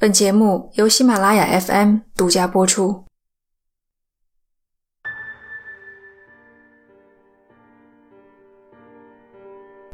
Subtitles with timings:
[0.00, 3.02] 本节目由喜马拉雅 FM 独家播出。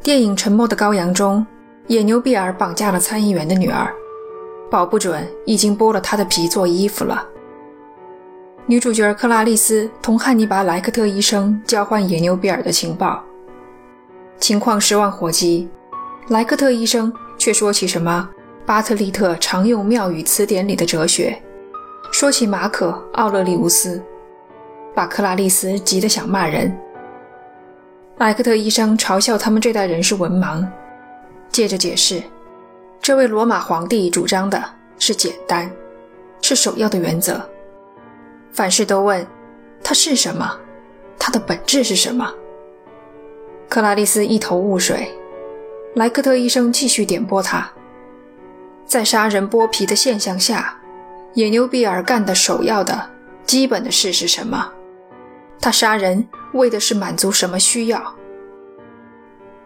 [0.03, 1.47] 电影《沉默的羔羊》中，
[1.87, 3.91] 野牛比尔绑架了参议员的女儿，
[4.71, 7.27] 保不准已经剥了她的皮做衣服了。
[8.67, 13.25] 女主角克拉丽丝同汉尼拔·莱克特医生交换野牛比尔的情报，
[14.37, 15.67] 情况十万火急。
[16.29, 18.29] 莱克特医生却说起什么
[18.67, 21.39] 巴特利特常用妙语词典里的哲学，
[22.11, 24.03] 说起马可·奥勒利乌斯，
[24.95, 26.75] 把克拉丽丝急得想骂人。
[28.17, 30.67] 莱克特医生嘲笑他们这代人是文盲，
[31.51, 32.23] 接着解释，
[33.03, 34.65] 这位罗马皇帝主张的
[34.99, 35.71] 是简单，
[36.41, 37.47] 是首要的原则。
[38.51, 39.27] 凡事都问，
[39.83, 40.59] 它是什么？
[41.19, 42.33] 它的本质是什么？
[43.69, 45.07] 克拉丽丝一头雾水。
[45.97, 47.71] 莱克特医生继续点拨他，
[48.87, 50.77] 在杀人剥皮的现象下，
[51.35, 53.11] 野牛比尔干的首要的、
[53.45, 54.71] 基本的事是什么？
[55.61, 58.15] 他杀人为的是满足什么需要？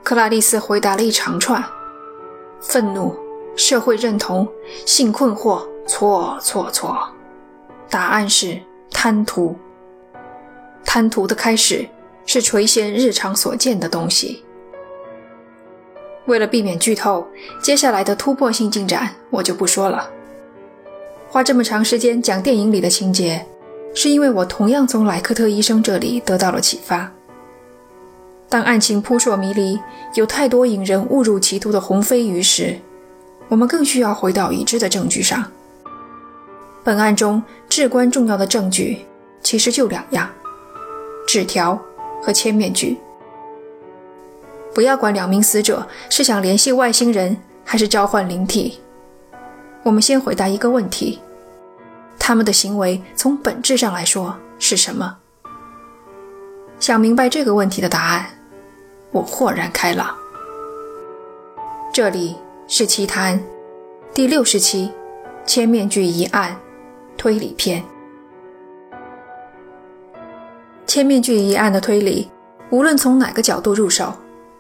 [0.03, 1.63] 克拉丽丝回答了一长串：
[2.61, 3.15] 愤怒、
[3.57, 4.49] 社会认同、
[4.87, 5.67] 性困惑。
[5.87, 7.09] 错错错，
[7.89, 8.61] 答案是。
[8.91, 9.57] 贪图，
[10.85, 11.87] 贪图的开始
[12.27, 14.45] 是垂涎日常所见的东西。
[16.29, 17.27] 为了避免剧透，
[17.61, 20.09] 接下来的突破性进展我就不说了。
[21.29, 23.45] 花这么长时间讲电影里的情节，
[23.95, 27.11] 是因为我同样从莱克特医生这里得到了启发。
[28.51, 29.79] 当案情扑朔迷离，
[30.15, 32.79] 有太多引人误入歧途的鸿飞鱼时，
[33.49, 35.45] 我们更需要回到已知的证据上。
[36.85, 38.99] 本案中至关重要的证据，
[39.43, 40.29] 其实就两样：
[41.27, 41.79] 纸条
[42.23, 42.99] 和千面具。
[44.79, 48.79] 不要管两名死者是想联系外星人，还是召唤灵体，
[49.83, 51.19] 我们先回答一个问题：
[52.17, 55.17] 他们的行为从本质上来说是什么？
[56.79, 58.27] 想明白这个问题的答案，
[59.11, 60.15] 我豁然开朗。
[61.93, 62.37] 这里
[62.69, 63.43] 是奇谈
[64.15, 64.93] 第六十期：
[65.45, 66.57] 千面具一案。
[67.17, 67.83] 推理篇，
[70.87, 72.31] 千面具一案的推理，
[72.71, 74.15] 无论从哪个角度入手，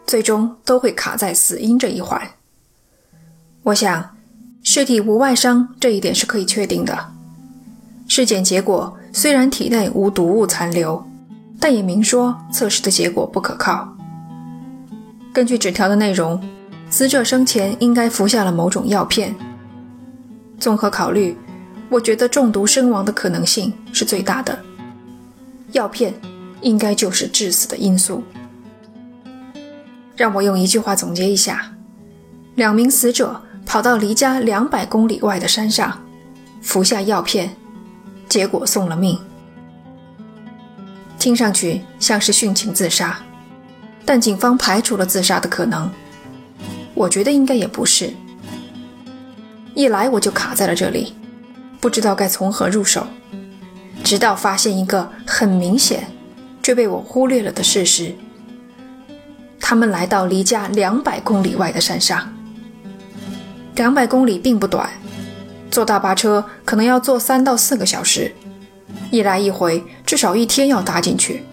[0.08, 2.20] 最终都会卡在死因这一环。
[3.62, 4.16] 我想，
[4.64, 7.12] 尸体无外伤这一点是可以确定的。
[8.08, 11.06] 尸检结果虽然体内无毒物残留，
[11.60, 13.96] 但也明说测试的结果不可靠。
[15.32, 16.42] 根据纸条的内容，
[16.90, 19.32] 死者生前应该服下了某种药片。
[20.58, 21.36] 综合考虑。
[21.90, 24.58] 我觉得中毒身亡的可能性是最大的，
[25.72, 26.12] 药片
[26.60, 28.22] 应该就是致死的因素。
[30.18, 31.72] 让我用一句话总结一下：
[32.56, 36.04] 两名死者跑到离家两百公里外的山上，
[36.60, 37.54] 服下药片，
[38.28, 39.16] 结果送了命。
[41.20, 43.20] 听上去像是殉情自杀，
[44.04, 45.88] 但警方排除了自杀的可能。
[46.94, 48.12] 我觉得应该也不是。
[49.72, 51.14] 一来我就卡在了这里。
[51.80, 53.06] 不知道该从何入手，
[54.02, 56.08] 直到发现一个很明显
[56.60, 58.12] 却被我忽略了的事实：
[59.60, 62.32] 他们来到离家两百公里外的山上。
[63.74, 64.90] 两百公里并不短，
[65.70, 68.32] 坐大巴车可能要坐三到四个小时，
[69.10, 71.44] 一来一回至少一天要搭进去。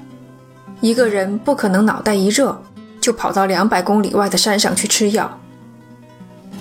[0.82, 2.62] 一个人不可能脑袋一热
[3.00, 5.40] 就跑到两百公里外的山上去吃药。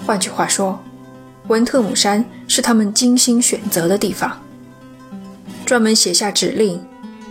[0.07, 0.83] 换句话说。
[1.49, 4.41] 文特姆山是他们精心选择的地方，
[5.67, 6.83] 专门写下指令，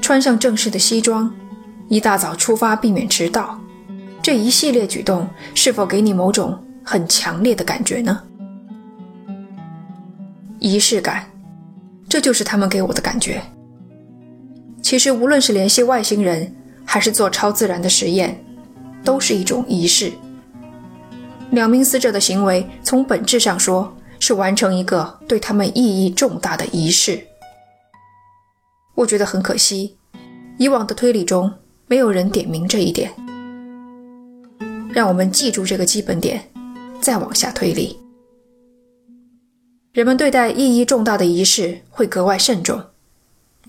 [0.03, 1.33] 穿上正式的西装，
[1.87, 3.59] 一大早出发，避免迟到。
[4.23, 8.23] 这一系列举动是否给你某种很强烈的感觉呢？
[10.59, 11.29] 仪式感，
[12.09, 13.41] 这就是他们给我的感觉。
[14.81, 18.43] 其实，无论是联系外星人，还是做超自然的实验，
[19.03, 20.11] 都是一种仪式。
[21.51, 23.93] 两名死者的行为，从本质上说。
[24.19, 27.21] 是完成一个对他们意义重大的仪式。
[28.95, 29.97] 我觉得很可惜，
[30.57, 31.51] 以往的推理中
[31.87, 33.11] 没有人点明这一点。
[34.93, 36.49] 让我们记住这个基本点，
[37.01, 37.99] 再往下推理。
[39.91, 42.81] 人们对待意义重大的仪式会格外慎重，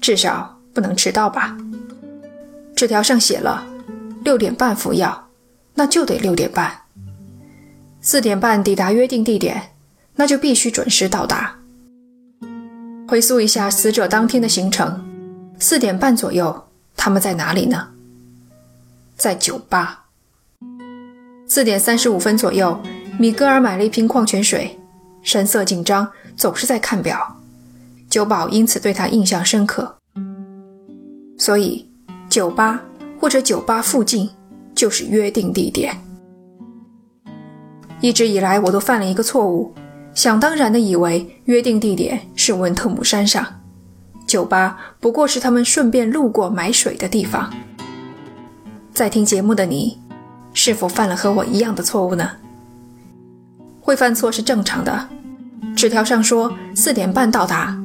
[0.01, 1.57] 至少不能迟到吧？
[2.77, 3.67] 纸条上写了
[4.23, 5.29] 六点半服药，
[5.75, 6.83] 那就得六点半。
[8.01, 9.71] 四点半抵达约定地点。
[10.17, 11.57] 那就必须准时到达。
[13.09, 15.05] 回溯一下死者当天的行程，
[15.59, 17.89] 四点半左右，他们在哪里呢？
[19.17, 20.04] 在酒吧。
[21.47, 22.79] 四点三十五分左右，
[23.19, 24.79] 米格尔买了一瓶矿泉水，
[25.23, 27.37] 神色紧张，总是在看表，
[28.09, 29.95] 酒保因此对他印象深刻。
[31.39, 31.87] 所以，
[32.29, 32.81] 酒吧
[33.21, 34.29] 或者酒吧附近
[34.75, 35.95] 就是约定地点。
[38.01, 39.73] 一直以来，我都犯了一个错误，
[40.15, 43.47] 想当然的以为约定地点是文特姆山上，
[44.27, 47.53] 酒吧不过是他们顺便路过买水的地方。
[48.93, 49.99] 在听节目的你，
[50.55, 52.31] 是否犯了和我一样的错误呢？
[53.81, 55.09] 会犯错是正常的。
[55.77, 57.77] 纸条上说四点半到达，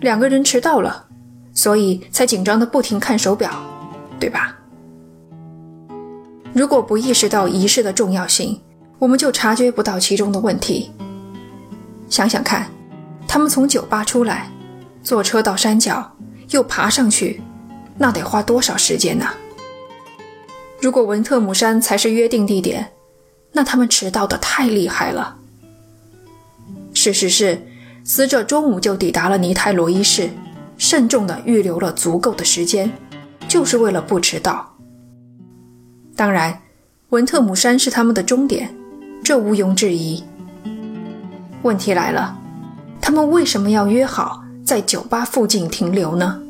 [0.00, 1.04] 两个人迟到了，
[1.52, 3.50] 所以才紧张的不停看手表，
[4.18, 4.56] 对吧？
[6.54, 8.58] 如果不意识到仪式的重要性，
[8.98, 10.90] 我们就察觉不到其中的问题。
[12.08, 12.70] 想想看，
[13.26, 14.48] 他们从酒吧出来，
[15.02, 16.10] 坐车到山脚，
[16.50, 17.42] 又爬上去，
[17.98, 19.26] 那得花多少时间呢？
[20.80, 22.92] 如果文特姆山才是约定地点，
[23.52, 25.36] 那他们迟到的太厉害了。
[26.92, 27.60] 事实是，
[28.04, 30.30] 死者中午就抵达了尼泰罗伊市，
[30.76, 32.90] 慎重地预留了足够的时间，
[33.48, 34.74] 就是为了不迟到。
[36.14, 36.62] 当然，
[37.10, 38.74] 文特姆山是他们的终点。
[39.24, 40.22] 这毋庸置疑。
[41.62, 42.38] 问题来了，
[43.00, 46.40] 他们为什么要约好在酒吧附近停留呢？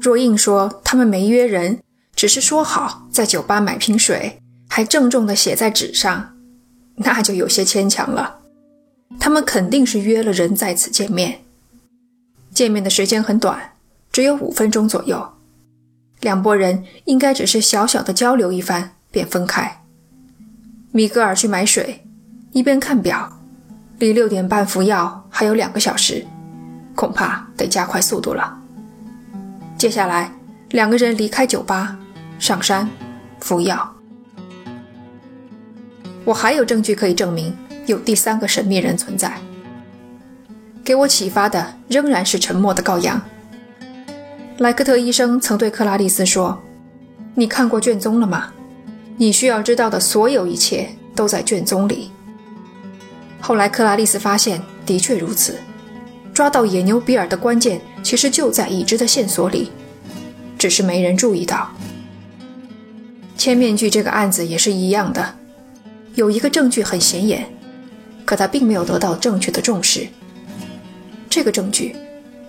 [0.00, 1.78] 若硬说他们没约人，
[2.16, 6.34] 只是说好在酒吧买瓶水，还郑重地写在纸上，
[6.96, 8.38] 那就有些牵强了。
[9.20, 11.42] 他们肯定是约了人在此见面。
[12.52, 13.74] 见面的时间很短，
[14.10, 15.34] 只有五分钟左右。
[16.20, 19.82] 两拨人应该只是小小的交流一番，便分开。
[20.92, 22.02] 米格尔去买水，
[22.52, 23.30] 一边看表，
[23.98, 26.26] 离六点半服药还有两个小时，
[26.94, 28.58] 恐怕得加快速度了。
[29.76, 30.32] 接下来，
[30.70, 31.98] 两个人离开酒吧，
[32.38, 32.88] 上山
[33.40, 33.94] 服药。
[36.24, 37.56] 我还有证据可以证明
[37.86, 39.38] 有第三个神秘人存在。
[40.84, 43.20] 给我启发的仍然是沉默的羔羊。
[44.58, 46.62] 莱克特医生曾对克拉丽丝说
[47.34, 48.52] ：“你看过卷宗了吗？”
[49.18, 52.10] 你需要知道的所有一切都在卷宗里。
[53.40, 55.58] 后来，克拉丽丝发现的确如此，
[56.34, 59.72] 抓到野牛比尔的关键其实就在已知的线索里，
[60.58, 61.70] 只是没人注意到。
[63.36, 65.34] 千面具这个案子也是一样的，
[66.14, 67.46] 有一个证据很显眼，
[68.24, 70.06] 可他并没有得到正确的重视。
[71.28, 71.94] 这个证据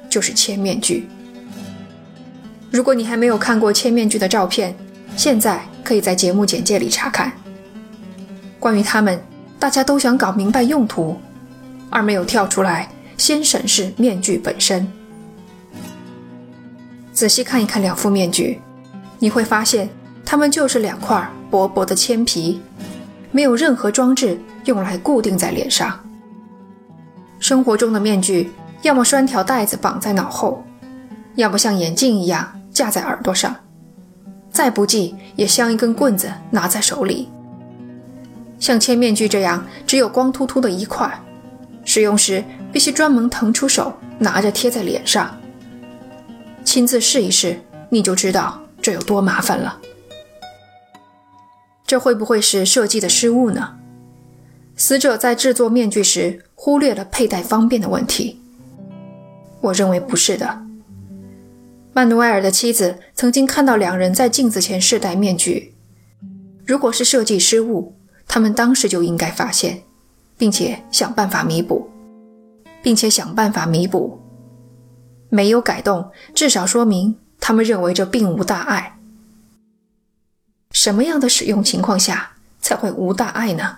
[0.09, 1.07] 就是千面具。
[2.71, 4.75] 如果你还没有看过千面具的照片，
[5.15, 5.61] 现在。
[5.87, 7.31] 可以在节目简介里查看。
[8.59, 9.17] 关于他们，
[9.57, 11.17] 大家都想搞明白用途，
[11.89, 14.85] 而没有跳出来先审视面具本身。
[17.13, 18.59] 仔细看一看两副面具，
[19.17, 19.87] 你会发现
[20.29, 22.59] 它们就是两块薄薄的铅皮，
[23.31, 25.97] 没有任何装置用来固定在脸上。
[27.39, 28.51] 生活中的面具，
[28.81, 30.61] 要么拴条带子绑在脑后，
[31.35, 33.55] 要么像眼镜一样架在耳朵上。
[34.51, 37.29] 再不济也像一根棍子拿在手里，
[38.59, 41.09] 像铅面具这样只有光秃秃的一块，
[41.85, 45.33] 使用时必须专门腾出手拿着贴在脸上。
[46.65, 47.57] 亲自试一试，
[47.89, 49.79] 你就知道这有多麻烦了。
[51.87, 53.75] 这会不会是设计的失误呢？
[54.75, 58.39] 死者在制作面具时忽略了佩戴方便的问题？
[59.61, 60.61] 我认为不是的。
[61.93, 65.73] 曼努埃尔的妻子曾经看到两人在镜子前试戴面具。
[66.65, 67.95] 如果是设计失误，
[68.27, 69.81] 他们当时就应该发现，
[70.37, 71.89] 并且想办法弥补，
[72.83, 74.19] 并且想办法弥补。
[75.29, 78.96] 没有改动，至少说明他们认为这并无大碍。
[80.71, 82.31] 什么样的使用情况下
[82.61, 83.77] 才会无大碍呢？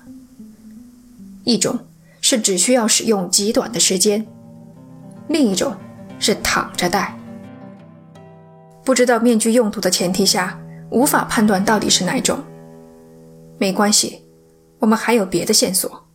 [1.44, 1.80] 一种
[2.22, 4.28] 是只需要使用极短的时间，
[5.28, 5.76] 另一种
[6.20, 7.18] 是躺着戴。
[8.84, 12.44] 不知道面具用途的前提下，无法判断到底是哪种。
[13.58, 14.24] 没关系，
[14.80, 16.08] 我们还有别的线索。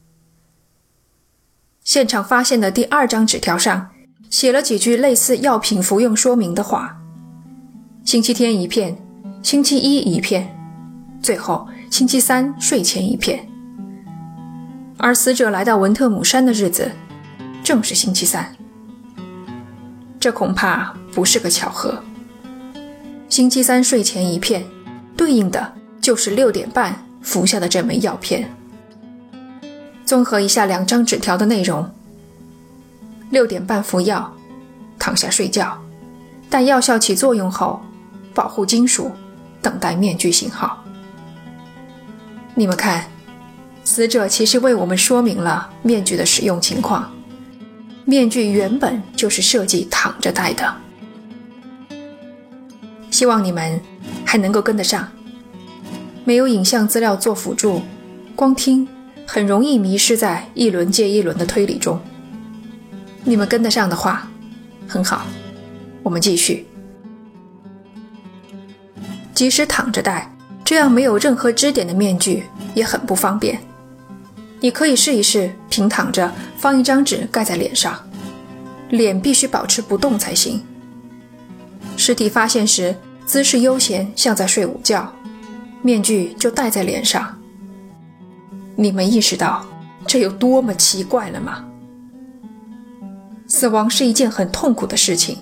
[1.83, 3.91] 现场发现的第二张纸条上
[4.31, 7.01] 写了几句类似药品服用说明的话：
[8.05, 8.97] 星期天一片，
[9.43, 10.54] 星期一一片，
[11.25, 13.49] 最后星期三睡前一片。
[14.99, 16.91] 而死者来到文特姆山的日子
[17.63, 18.55] 正是星期三，
[20.21, 21.99] 这恐怕不是个巧合。
[23.31, 24.63] 星期三睡前一片，
[25.17, 28.55] 对应的就是六点半服下的这枚药片。
[30.05, 31.91] 综合一下两张纸条的内容：
[33.31, 34.31] 六点半服药，
[34.99, 35.83] 躺下睡觉，
[36.51, 37.81] 待药效起作用后，
[38.35, 39.11] 保护金属，
[39.63, 40.84] 等待面具信号。
[42.55, 43.05] 你们看，
[43.83, 47.13] 死者其实为我们说明了面具的使用情况。
[48.05, 50.75] 面具原本就是设计躺着戴的。
[53.11, 53.81] 希望你们
[54.25, 55.09] 还能够跟得上。
[56.25, 57.83] 没有影像资料做辅助，
[58.35, 58.87] 光听
[59.27, 62.01] 很容易迷失在一轮接一轮的推理中。
[63.25, 64.29] 你们跟得上的话，
[64.87, 65.27] 很好。
[66.03, 66.67] 我们继续。
[69.35, 70.34] 即使躺着戴，
[70.65, 72.45] 这样没有任何支点的面具
[72.75, 73.61] 也很不方便。
[74.61, 77.95] 你可以试一试平躺着，放一张纸盖在脸上，
[78.89, 80.65] 脸必须保持不动才行。
[81.97, 85.13] 尸体发现时姿势悠闲，像在睡午觉，
[85.83, 87.39] 面具就戴在脸上。
[88.75, 89.65] 你们意识到
[90.07, 91.65] 这有多么奇怪了吗？
[93.47, 95.37] 死亡是一件很痛苦的事情，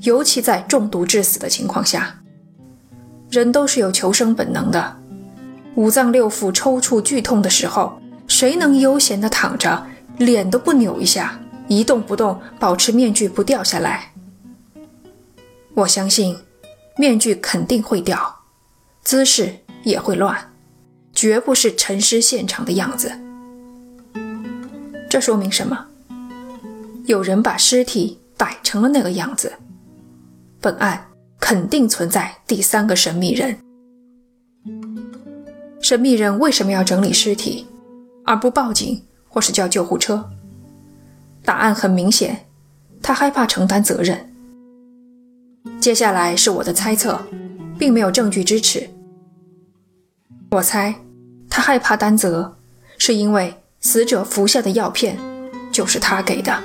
[0.00, 2.16] 尤其在中毒致死的情况下。
[3.30, 4.96] 人都是有求生本能的，
[5.74, 9.86] 五脏六腑抽搐剧痛的时候，谁能悠闲地躺着，
[10.18, 14.12] 脸都不扭一下，一动不动，保持面具不掉下来？
[15.74, 16.38] 我相信，
[16.96, 18.40] 面具肯定会掉，
[19.02, 20.52] 姿势也会乱，
[21.12, 23.12] 绝不是沉尸现场的样子。
[25.10, 25.86] 这说明什么？
[27.04, 29.52] 有人把尸体摆成了那个样子。
[30.60, 31.05] 本案。
[31.38, 33.56] 肯定存在第三个神秘人。
[35.80, 37.66] 神秘人为什么要整理尸体，
[38.24, 40.28] 而不报警或是叫救护车？
[41.44, 42.46] 答案很明显，
[43.00, 44.32] 他害怕承担责任。
[45.80, 47.24] 接下来是我的猜测，
[47.78, 48.88] 并没有证据支持。
[50.50, 50.94] 我猜，
[51.48, 52.56] 他害怕担责，
[52.98, 55.16] 是因为死者服下的药片
[55.70, 56.60] 就是他给的。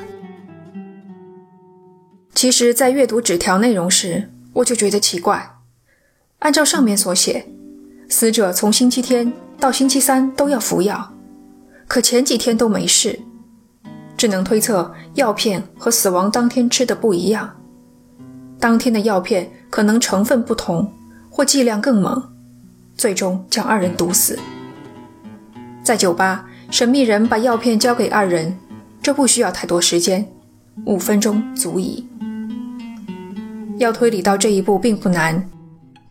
[2.33, 4.27] 其实，在阅读纸条内容时。
[4.53, 5.57] 我就觉得奇怪，
[6.39, 7.47] 按照上面所写，
[8.09, 11.13] 死者从星期天到星期三都要服药，
[11.87, 13.19] 可前几天都没事，
[14.17, 17.57] 只能推测药片和死亡当天吃的不一样，
[18.59, 20.91] 当天的药片可能成分不同
[21.29, 22.21] 或剂量更猛，
[22.95, 24.37] 最终将二人毒死。
[25.83, 28.57] 在酒吧，神秘人把药片交给二人，
[29.01, 30.27] 这不需要太多时间，
[30.85, 32.07] 五分钟足矣。
[33.81, 35.43] 要推理到这一步并不难。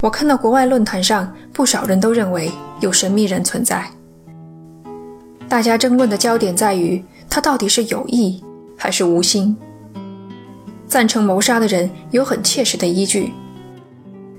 [0.02, 2.50] 我看到国外论坛上不少人都认为
[2.80, 3.88] 有神秘人存在。
[5.48, 8.42] 大家争论的焦点在于他到底是有意
[8.76, 9.56] 还是无心。
[10.88, 13.32] 赞成谋杀的人有很切实的依据：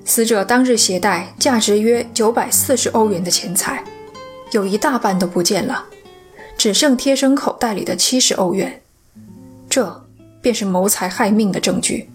[0.03, 3.81] 死者当日携带价值约九百四十欧元的钱财，
[4.51, 5.85] 有一大半都不见了，
[6.57, 8.81] 只剩贴身口袋里的七十欧元。
[9.69, 10.03] 这
[10.41, 12.09] 便是谋财害命的证据。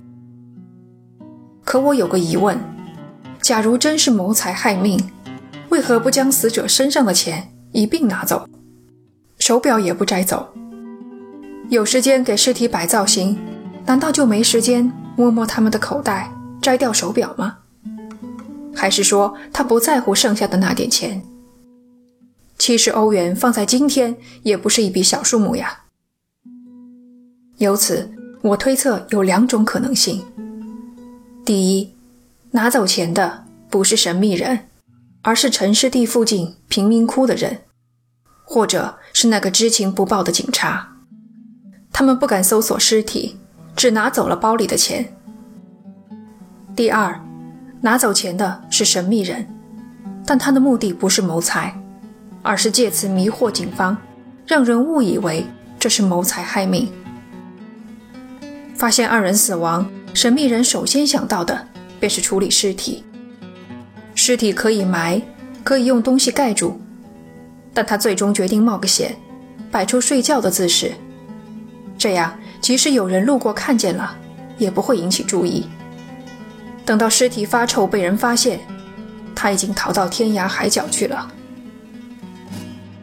[1.66, 2.56] 可我有个疑问：
[3.42, 4.96] 假如真是谋财害命，
[5.68, 8.48] 为何不将死者身上的钱一并拿走，
[9.40, 10.48] 手表也不摘走？
[11.68, 13.36] 有时间给尸体摆造型，
[13.84, 16.32] 难道就没时间摸摸他们的口袋，
[16.62, 17.58] 摘掉手表吗？
[18.72, 21.20] 还是说他不在乎剩下的那点钱？
[22.58, 25.80] 七十欧元放在今天也不是一笔小数目呀。
[27.58, 28.08] 由此，
[28.40, 30.22] 我推测有两种可能性。
[31.46, 31.94] 第一，
[32.50, 34.66] 拿走钱的不是神秘人，
[35.22, 37.58] 而是陈尸地附近贫民窟的人，
[38.42, 40.96] 或者是那个知情不报的警察。
[41.92, 43.36] 他们不敢搜索尸体，
[43.76, 45.16] 只拿走了包里的钱。
[46.74, 47.24] 第二，
[47.80, 49.46] 拿走钱的是神秘人，
[50.26, 51.80] 但他的目的不是谋财，
[52.42, 53.96] 而是借此迷惑警方，
[54.44, 55.46] 让人误以为
[55.78, 56.90] 这是谋财害命。
[58.74, 59.88] 发现二人死亡。
[60.16, 61.68] 神秘人首先想到的
[62.00, 63.04] 便是处理尸体。
[64.14, 65.20] 尸体可以埋，
[65.62, 66.78] 可以用东西盖住，
[67.74, 69.14] 但他最终决定冒个险，
[69.70, 70.90] 摆出睡觉的姿势。
[71.98, 74.16] 这样，即使有人路过看见了，
[74.56, 75.66] 也不会引起注意。
[76.86, 78.58] 等到尸体发臭被人发现，
[79.34, 81.30] 他已经逃到天涯海角去了。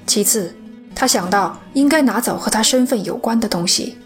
[0.07, 0.55] 其次，
[0.95, 3.97] 他想到应该拿走和他身份有关的东西。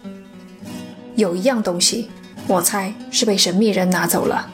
[1.16, 2.10] 有一样东西。
[2.48, 4.50] 我猜是被神秘人拿走了。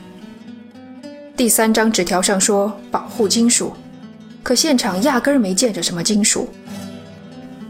[1.36, 3.72] 第三张纸条上说保护金属，
[4.42, 6.48] 可现场压根儿没见着什么金属。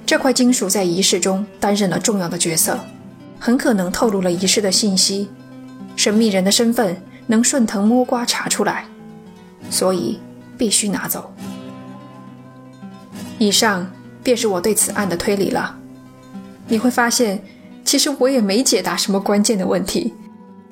[0.07, 2.81] 这块金属在仪式中担任了重要的角色，
[3.39, 5.29] 很可能透露了仪式的信息。
[5.95, 8.87] 神秘人的身份能顺藤摸瓜查出来，
[9.69, 10.19] 所以
[10.57, 11.31] 必须拿走。
[13.39, 13.91] 以上
[14.23, 15.77] 便是我对此案的推理了。
[16.67, 17.45] 你会发现。
[17.85, 20.15] 其实我也没解答什么关键的问题，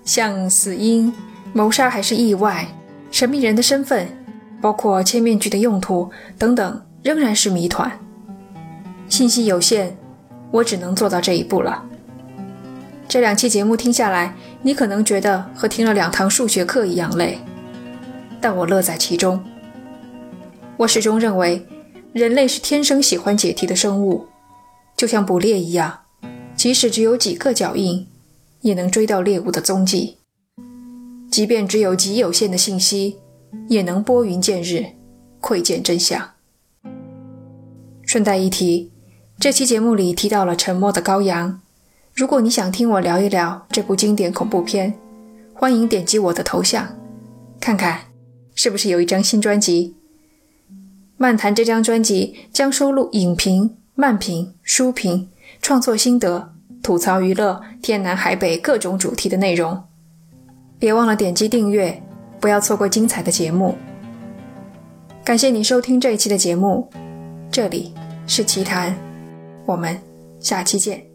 [0.05, 1.13] 像死因、
[1.53, 2.67] 谋杀还是意外、
[3.11, 4.09] 神秘人的身份，
[4.61, 7.91] 包括切面具的用途等等，仍然是谜团。
[9.09, 9.95] 信息有限，
[10.51, 11.85] 我只能做到这一步了。
[13.07, 17.39] 这两期节目听下来，你可能觉得和听了两堂数学课一样累，
[18.41, 19.45] 但我乐在其中。
[20.79, 21.67] 我始终认为，
[22.15, 24.27] 人类是天生喜欢解题的生物，
[24.97, 25.99] 就像捕猎一样，
[26.63, 28.07] 即使只有几个脚印，
[28.61, 30.15] 也能追到猎物的踪迹；
[31.29, 33.17] 即便只有极有限的信息，
[33.69, 34.87] 也能拨云见日，
[35.41, 36.35] 窥见真相。
[38.07, 38.93] 顺带一提，
[39.41, 41.51] 这期节目里提到了《沉默的羔羊》。
[42.15, 44.95] 如果你想听我聊一聊这部经典恐怖片，
[45.53, 46.97] 欢迎点击我的头像，
[47.59, 48.03] 看看
[48.55, 49.97] 是不是有一张新专辑。
[51.17, 55.29] 漫谈这张专辑将收录影评、漫评、书评、
[55.61, 56.52] 创作心得、
[56.83, 59.83] 吐槽娱乐、天南海北各种主题的内容。
[60.79, 62.03] 别忘了点击订阅，
[62.41, 63.77] 不要错过精彩的节目。
[65.25, 66.91] 感谢你收听这一期的节目，
[67.51, 67.95] 这里
[68.27, 68.93] 是奇谈，
[69.65, 69.97] 我们
[70.41, 71.12] 下期见。